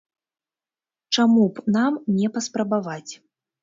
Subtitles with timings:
[1.17, 3.13] Чаму б нам не паспрабаваць.